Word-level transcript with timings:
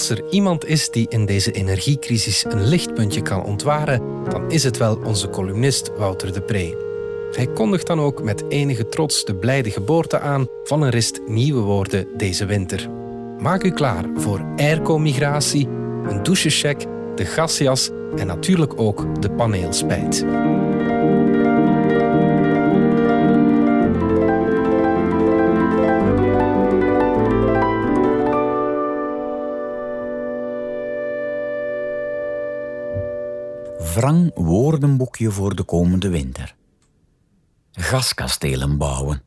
Als 0.00 0.10
er 0.10 0.24
iemand 0.30 0.66
is 0.66 0.90
die 0.90 1.06
in 1.08 1.26
deze 1.26 1.52
energiecrisis 1.52 2.44
een 2.44 2.68
lichtpuntje 2.68 3.22
kan 3.22 3.42
ontwaren, 3.42 4.02
dan 4.28 4.50
is 4.50 4.64
het 4.64 4.76
wel 4.76 4.98
onze 5.04 5.28
columnist 5.30 5.90
Wouter 5.96 6.32
de 6.32 6.42
Pre. 6.42 6.76
Hij 7.32 7.46
kondigt 7.46 7.86
dan 7.86 8.00
ook 8.00 8.22
met 8.22 8.44
enige 8.48 8.88
trots 8.88 9.24
de 9.24 9.34
blijde 9.34 9.70
geboorte 9.70 10.18
aan 10.18 10.46
van 10.64 10.82
een 10.82 10.90
rist 10.90 11.20
nieuwe 11.26 11.60
woorden 11.60 12.06
deze 12.16 12.46
winter. 12.46 12.90
Maak 13.38 13.64
u 13.64 13.70
klaar 13.70 14.04
voor 14.14 14.44
airco-migratie, 14.56 15.68
een 16.08 16.22
douchecheck, 16.22 16.86
de 17.14 17.24
gasjas 17.24 17.90
en 18.16 18.26
natuurlijk 18.26 18.80
ook 18.80 19.22
de 19.22 19.30
paneelspijt. 19.30 20.24
Wrang 33.94 34.30
woordenboekje 34.34 35.30
voor 35.30 35.56
de 35.56 35.62
komende 35.62 36.08
winter. 36.08 36.54
Gaskastelen 37.72 38.78
bouwen. 38.78 39.22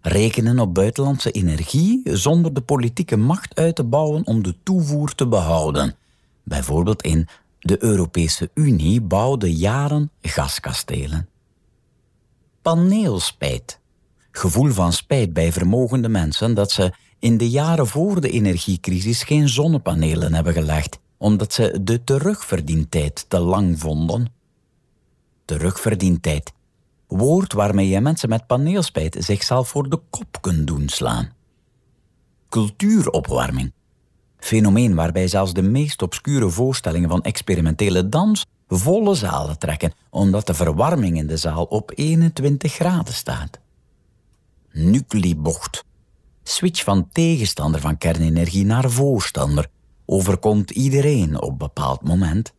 Rekenen 0.00 0.58
op 0.58 0.74
buitenlandse 0.74 1.30
energie 1.30 2.00
zonder 2.04 2.54
de 2.54 2.60
politieke 2.60 3.16
macht 3.16 3.54
uit 3.54 3.74
te 3.74 3.84
bouwen 3.84 4.26
om 4.26 4.42
de 4.42 4.54
toevoer 4.62 5.14
te 5.14 5.26
behouden. 5.26 5.94
Bijvoorbeeld 6.42 7.02
in 7.02 7.28
de 7.60 7.82
Europese 7.82 8.50
Unie 8.54 9.00
bouwde 9.00 9.56
jaren 9.56 10.10
gaskastelen. 10.22 11.28
Paneelspijt. 12.62 13.80
Gevoel 14.30 14.70
van 14.70 14.92
spijt 14.92 15.32
bij 15.32 15.52
vermogende 15.52 16.08
mensen 16.08 16.54
dat 16.54 16.70
ze 16.70 16.92
in 17.18 17.36
de 17.36 17.50
jaren 17.50 17.86
voor 17.86 18.20
de 18.20 18.30
energiecrisis 18.30 19.22
geen 19.22 19.48
zonnepanelen 19.48 20.34
hebben 20.34 20.52
gelegd 20.52 20.98
omdat 21.18 21.52
ze 21.52 21.78
de 21.82 22.04
terugverdientijd 22.04 23.24
te 23.28 23.38
lang 23.38 23.78
vonden. 23.78 24.32
Terugverdientijd. 25.44 26.52
Woord 27.06 27.52
waarmee 27.52 27.88
je 27.88 28.00
mensen 28.00 28.28
met 28.28 28.46
paneelspijt 28.46 29.16
zichzelf 29.18 29.68
voor 29.68 29.88
de 29.88 30.00
kop 30.10 30.38
kunt 30.40 30.66
doen 30.66 30.88
slaan. 30.88 31.32
Cultuuropwarming. 32.48 33.72
Fenomeen 34.38 34.94
waarbij 34.94 35.28
zelfs 35.28 35.52
de 35.52 35.62
meest 35.62 36.02
obscure 36.02 36.50
voorstellingen 36.50 37.08
van 37.08 37.22
experimentele 37.22 38.08
dans 38.08 38.46
volle 38.68 39.14
zalen 39.14 39.58
trekken, 39.58 39.92
omdat 40.10 40.46
de 40.46 40.54
verwarming 40.54 41.16
in 41.16 41.26
de 41.26 41.36
zaal 41.36 41.64
op 41.64 41.92
21 41.94 42.72
graden 42.72 43.14
staat. 43.14 43.58
Nuclibocht. 44.72 45.84
Switch 46.42 46.84
van 46.84 47.08
tegenstander 47.12 47.80
van 47.80 47.98
kernenergie 47.98 48.64
naar 48.64 48.90
voorstander, 48.90 49.68
overkomt 50.06 50.70
iedereen 50.70 51.42
op 51.42 51.58
bepaald 51.58 52.02
moment. 52.02 52.52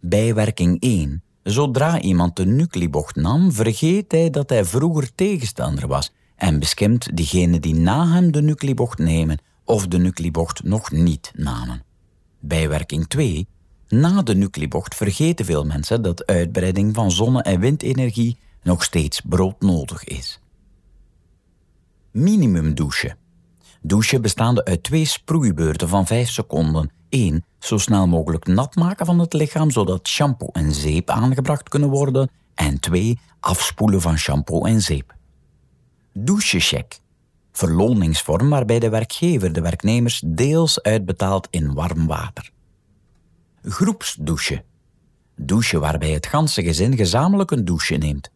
Bijwerking 0.00 0.80
1. 0.80 1.22
Zodra 1.42 2.00
iemand 2.00 2.36
de 2.36 2.46
nuclibocht 2.46 3.16
nam, 3.16 3.52
vergeet 3.52 4.12
hij 4.12 4.30
dat 4.30 4.50
hij 4.50 4.64
vroeger 4.64 5.14
tegenstander 5.14 5.86
was 5.88 6.12
en 6.36 6.58
beskimt 6.58 7.16
diegenen 7.16 7.60
die 7.60 7.74
na 7.74 8.08
hem 8.08 8.32
de 8.32 8.42
nuclibocht 8.42 8.98
nemen 8.98 9.38
of 9.64 9.86
de 9.86 9.98
nuclibocht 9.98 10.62
nog 10.64 10.90
niet 10.90 11.32
namen. 11.34 11.82
Bijwerking 12.40 13.08
2. 13.08 13.46
Na 13.88 14.22
de 14.22 14.34
nuclibocht 14.34 14.94
vergeten 14.94 15.44
veel 15.44 15.64
mensen 15.64 16.02
dat 16.02 16.26
uitbreiding 16.26 16.94
van 16.94 17.10
zonne- 17.10 17.42
en 17.42 17.60
windenergie 17.60 18.38
nog 18.62 18.84
steeds 18.84 19.20
broodnodig 19.20 20.04
is. 20.04 20.40
Minimum 22.10 22.74
douchen. 22.74 23.16
Douchen 23.84 24.22
bestaande 24.22 24.64
uit 24.64 24.82
twee 24.82 25.04
sproeibeurten 25.04 25.88
van 25.88 26.06
5 26.06 26.30
seconden. 26.30 26.90
1. 27.08 27.44
Zo 27.58 27.78
snel 27.78 28.06
mogelijk 28.06 28.46
nat 28.46 28.74
maken 28.74 29.06
van 29.06 29.18
het 29.18 29.32
lichaam 29.32 29.70
zodat 29.70 30.08
shampoo 30.08 30.48
en 30.52 30.72
zeep 30.72 31.10
aangebracht 31.10 31.68
kunnen 31.68 31.88
worden. 31.88 32.30
En 32.54 32.80
2. 32.80 33.18
Afspoelen 33.40 34.00
van 34.00 34.18
shampoo 34.18 34.64
en 34.64 34.80
zeep. 34.80 35.14
Douchecheck. 36.12 37.00
Verloningsvorm 37.52 38.48
waarbij 38.48 38.78
de 38.78 38.88
werkgever 38.88 39.52
de 39.52 39.60
werknemers 39.60 40.22
deels 40.26 40.82
uitbetaalt 40.82 41.48
in 41.50 41.74
warm 41.74 42.06
water. 42.06 42.50
Groepsdouche. 43.62 44.64
Douche 45.36 45.78
waarbij 45.78 46.10
het 46.10 46.26
ganse 46.26 46.62
gezin 46.62 46.96
gezamenlijk 46.96 47.50
een 47.50 47.64
douche 47.64 47.94
neemt. 47.94 48.30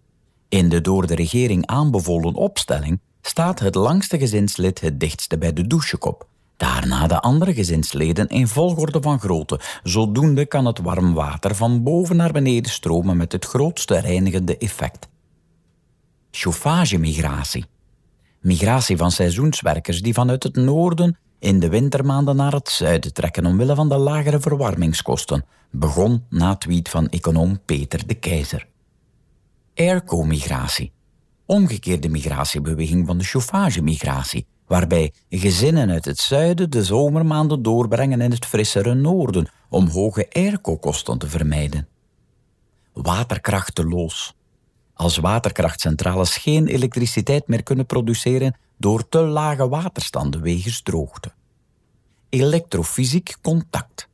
In 0.49 0.69
de 0.69 0.81
door 0.81 1.06
de 1.06 1.15
regering 1.15 1.67
aanbevolen 1.67 2.35
opstelling 2.35 3.01
staat 3.28 3.59
het 3.59 3.75
langste 3.75 4.19
gezinslid 4.19 4.81
het 4.81 5.00
dichtste 5.00 5.38
bij 5.38 5.53
de 5.53 5.66
douchekop. 5.66 6.26
Daarna 6.56 7.06
de 7.06 7.20
andere 7.20 7.54
gezinsleden 7.54 8.28
in 8.28 8.48
volgorde 8.48 9.03
van 9.03 9.20
grootte. 9.20 9.60
Zodoende 9.82 10.47
kan 10.47 10.66
het 10.66 10.78
warm 10.78 11.14
water 11.14 11.54
van 11.54 11.82
boven 11.82 12.16
naar 12.16 12.32
beneden 12.32 12.70
stromen 12.70 13.16
met 13.16 13.32
het 13.32 13.44
grootste 13.44 13.98
reinigende 13.98 14.56
effect. 14.59 15.09
Chauffagemigratie. 16.31 17.64
Migratie 18.41 18.97
van 18.97 19.10
seizoenswerkers 19.10 20.03
die 20.03 20.14
vanuit 20.14 20.43
het 20.43 20.56
noorden 20.56 21.19
in 21.38 21.60
de 21.60 21.69
wintermaanden 21.69 22.37
naar 22.37 22.53
het 22.53 22.69
zuiden 22.69 23.12
trekken 23.12 23.47
omwille 23.47 23.75
van 23.75 23.88
de 23.88 23.97
lagere 23.97 24.41
verwarmingskosten, 24.41 25.44
begon 25.70 26.25
na 26.31 26.56
tweet 26.56 26.88
van 26.88 27.08
econoom 27.08 27.60
Peter 27.64 28.06
de 28.06 28.14
Keizer. 28.14 28.66
Airco-migratie 29.75 30.93
omgekeerde 31.47 32.09
migratiebeweging 32.09 33.07
van 33.07 33.19
de 33.19 33.25
chauffagemigratie, 33.25 34.47
waarbij 34.67 35.12
gezinnen 35.31 35.91
uit 35.91 36.05
het 36.05 36.19
zuiden 36.19 36.71
de 36.71 36.84
zomermaanden 36.84 37.62
doorbrengen 37.62 38.21
in 38.21 38.31
het 38.31 38.47
frissere 38.47 38.95
noorden 38.95 39.49
om 39.69 39.89
hoge 39.89 40.27
airco-kosten 40.33 41.19
te 41.19 41.29
vermijden. 41.29 41.89
Waterkrachteloos. 42.93 44.35
Als 44.95 45.17
waterkrachtcentrales 45.17 46.37
geen 46.37 46.67
elektriciteit 46.67 47.49
meer 47.49 47.62
kunnen 47.62 47.87
produceren 47.87 48.56
door 48.79 49.09
te 49.09 49.19
lage 49.19 49.69
waterstanden 49.69 50.43
wegens 50.43 50.83
droogte. 50.83 51.33
Elektrofysiek 52.29 53.37
contact. 53.43 54.09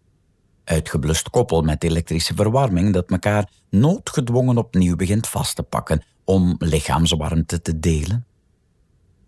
Uitgeblust 0.64 1.30
koppel 1.30 1.62
met 1.62 1.84
elektrische 1.84 2.34
verwarming 2.34 2.92
dat 2.92 3.10
elkaar 3.10 3.50
noodgedwongen 3.70 4.58
opnieuw 4.58 4.96
begint 4.96 5.28
vast 5.28 5.56
te 5.56 5.62
pakken 5.62 6.02
om 6.24 6.56
lichaamswarmte 6.58 7.62
te 7.62 7.78
delen. 7.78 8.26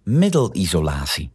Middelisolatie. 0.03 1.31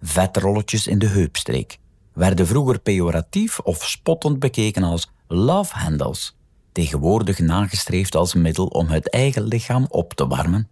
Vetrolletjes 0.00 0.86
in 0.86 0.98
de 0.98 1.06
heupstreek 1.06 1.78
werden 2.12 2.46
vroeger 2.46 2.80
pejoratief 2.80 3.58
of 3.58 3.84
spottend 3.84 4.38
bekeken 4.38 4.82
als 4.82 5.10
love 5.26 5.74
handles, 5.76 6.36
tegenwoordig 6.72 7.38
nagestreefd 7.38 8.14
als 8.14 8.34
middel 8.34 8.66
om 8.66 8.88
het 8.88 9.10
eigen 9.10 9.42
lichaam 9.42 9.86
op 9.88 10.14
te 10.14 10.26
warmen. 10.26 10.68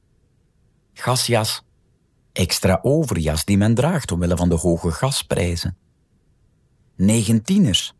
Gasjas. 0.92 1.64
Extra 2.32 2.78
overjas 2.82 3.44
die 3.44 3.56
men 3.56 3.74
draagt 3.74 4.12
omwille 4.12 4.36
van 4.36 4.48
de 4.48 4.54
hoge 4.54 4.90
gasprijzen. 4.90 5.76
Negentieners. 6.96 7.94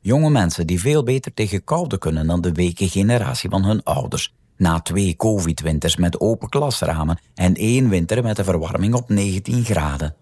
Jonge 0.00 0.30
mensen 0.30 0.66
die 0.66 0.80
veel 0.80 1.02
beter 1.02 1.34
tegen 1.34 1.64
koude 1.64 1.98
kunnen 1.98 2.26
dan 2.26 2.40
de 2.40 2.52
weke 2.52 2.88
generatie 2.88 3.50
van 3.50 3.64
hun 3.64 3.82
ouders 3.82 4.34
na 4.62 4.80
twee 4.80 5.16
covid-winters 5.16 5.96
met 5.96 6.20
open 6.20 6.48
klasramen 6.48 7.20
en 7.34 7.54
één 7.54 7.88
winter 7.88 8.22
met 8.22 8.38
een 8.38 8.44
verwarming 8.44 8.94
op 8.94 9.08
19 9.08 9.64
graden. 9.64 10.14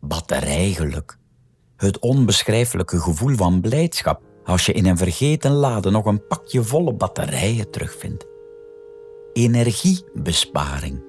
Batterijgeluk. 0.00 1.18
Het 1.76 1.98
onbeschrijfelijke 1.98 3.00
gevoel 3.00 3.36
van 3.36 3.60
blijdschap 3.60 4.22
als 4.44 4.66
je 4.66 4.72
in 4.72 4.86
een 4.86 4.96
vergeten 4.96 5.50
lade 5.50 5.90
nog 5.90 6.04
een 6.04 6.26
pakje 6.26 6.62
volle 6.62 6.92
batterijen 6.92 7.70
terugvindt. 7.70 8.26
Energiebesparing. 9.32 11.02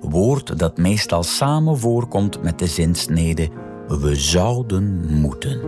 Woord 0.00 0.58
dat 0.58 0.76
meestal 0.76 1.22
samen 1.22 1.78
voorkomt 1.78 2.42
met 2.42 2.58
de 2.58 2.66
zinsnede 2.66 3.48
we 3.88 4.14
zouden 4.14 5.20
moeten. 5.20 5.60